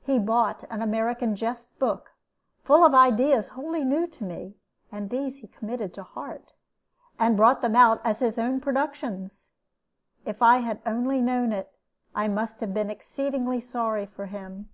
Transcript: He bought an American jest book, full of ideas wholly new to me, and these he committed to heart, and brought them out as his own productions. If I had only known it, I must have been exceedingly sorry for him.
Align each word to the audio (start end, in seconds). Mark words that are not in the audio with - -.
He 0.00 0.18
bought 0.18 0.64
an 0.70 0.80
American 0.80 1.36
jest 1.36 1.78
book, 1.78 2.12
full 2.64 2.82
of 2.82 2.94
ideas 2.94 3.50
wholly 3.50 3.84
new 3.84 4.06
to 4.06 4.24
me, 4.24 4.56
and 4.90 5.10
these 5.10 5.40
he 5.40 5.48
committed 5.48 5.92
to 5.92 6.02
heart, 6.02 6.54
and 7.18 7.36
brought 7.36 7.60
them 7.60 7.76
out 7.76 8.00
as 8.02 8.20
his 8.20 8.38
own 8.38 8.58
productions. 8.58 9.48
If 10.24 10.40
I 10.40 10.60
had 10.60 10.80
only 10.86 11.20
known 11.20 11.52
it, 11.52 11.74
I 12.14 12.26
must 12.26 12.60
have 12.60 12.72
been 12.72 12.88
exceedingly 12.88 13.60
sorry 13.60 14.06
for 14.06 14.24
him. 14.24 14.70